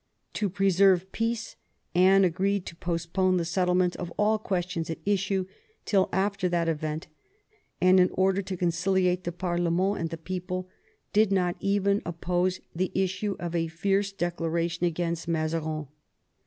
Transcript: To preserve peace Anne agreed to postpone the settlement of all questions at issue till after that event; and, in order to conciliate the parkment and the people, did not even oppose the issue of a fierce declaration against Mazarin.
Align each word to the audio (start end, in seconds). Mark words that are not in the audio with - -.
To 0.33 0.49
preserve 0.49 1.11
peace 1.11 1.57
Anne 1.93 2.25
agreed 2.25 2.65
to 2.65 2.75
postpone 2.75 3.37
the 3.37 3.45
settlement 3.45 3.95
of 3.97 4.11
all 4.17 4.39
questions 4.39 4.89
at 4.89 4.97
issue 5.05 5.45
till 5.85 6.09
after 6.11 6.49
that 6.49 6.67
event; 6.67 7.05
and, 7.79 7.99
in 7.99 8.09
order 8.13 8.41
to 8.41 8.57
conciliate 8.57 9.25
the 9.25 9.31
parkment 9.31 9.99
and 9.99 10.09
the 10.09 10.17
people, 10.17 10.67
did 11.13 11.31
not 11.31 11.55
even 11.59 12.01
oppose 12.03 12.61
the 12.75 12.91
issue 12.95 13.35
of 13.39 13.53
a 13.53 13.67
fierce 13.67 14.11
declaration 14.11 14.87
against 14.87 15.27
Mazarin. 15.27 15.85